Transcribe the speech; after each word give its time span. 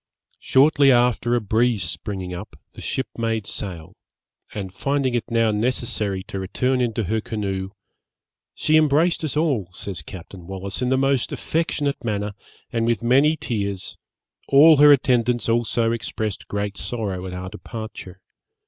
Shortly 0.39 0.91
after 0.91 1.35
a 1.35 1.39
breeze 1.39 1.83
springing 1.83 2.33
up, 2.33 2.57
the 2.73 2.81
ship 2.81 3.07
made 3.19 3.45
sail; 3.45 3.93
and 4.51 4.73
finding 4.73 5.13
it 5.13 5.29
now 5.29 5.51
necessary 5.51 6.23
to 6.23 6.39
return 6.39 6.81
into 6.81 7.03
her 7.03 7.21
canoe, 7.21 7.69
'she 8.55 8.77
embraced 8.77 9.23
us 9.23 9.37
all,' 9.37 9.69
says 9.73 10.01
Captain 10.01 10.47
Wallis, 10.47 10.81
'in 10.81 10.89
the 10.89 10.97
most 10.97 11.31
affectionate 11.31 12.03
manner, 12.03 12.33
and 12.73 12.87
with 12.87 13.03
many 13.03 13.37
tears; 13.37 13.95
all 14.47 14.77
her 14.77 14.91
attendants 14.91 15.47
also 15.47 15.91
expressed 15.91 16.47
great 16.47 16.77
sorrow 16.77 17.27
at 17.27 17.33
our 17.35 17.49
departure. 17.49 18.19